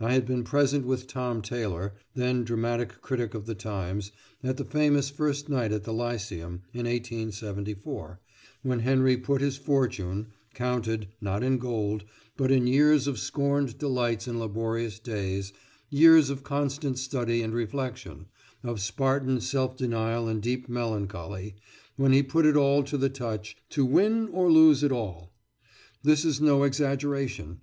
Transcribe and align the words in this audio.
I 0.00 0.14
had 0.14 0.24
been 0.24 0.42
present 0.42 0.86
with 0.86 1.06
Tom 1.06 1.42
Taylor, 1.42 1.92
then 2.14 2.44
dramatic 2.44 3.02
critic 3.02 3.34
of 3.34 3.44
the 3.44 3.54
Times, 3.54 4.10
at 4.42 4.56
the 4.56 4.64
famous 4.64 5.10
first 5.10 5.50
night 5.50 5.70
at 5.70 5.84
the 5.84 5.92
Lyceum, 5.92 6.62
in 6.72 6.86
1874, 6.86 8.18
when 8.62 8.78
Henry 8.78 9.18
put 9.18 9.42
his 9.42 9.58
fortune 9.58 10.28
counted, 10.54 11.08
not 11.20 11.42
in 11.42 11.58
gold, 11.58 12.04
but 12.38 12.50
in 12.50 12.66
years 12.66 13.06
of 13.06 13.18
scorned 13.18 13.76
delights 13.76 14.26
and 14.26 14.40
laborious 14.40 14.98
days, 14.98 15.52
years 15.90 16.30
of 16.30 16.42
constant 16.42 16.98
study 16.98 17.42
and 17.42 17.52
reflection, 17.52 18.28
of 18.64 18.80
Spartan 18.80 19.42
self 19.42 19.76
denial 19.76 20.26
and 20.26 20.40
deep 20.40 20.70
melancholy 20.70 21.54
when 21.96 22.12
he 22.14 22.22
put 22.22 22.46
it 22.46 22.56
all 22.56 22.82
to 22.84 22.96
the 22.96 23.10
touch 23.10 23.58
"to 23.68 23.84
win 23.84 24.28
or 24.32 24.50
lose 24.50 24.82
it 24.82 24.90
all." 24.90 25.34
This 26.02 26.24
is 26.24 26.40
no 26.40 26.62
exaggeration. 26.62 27.60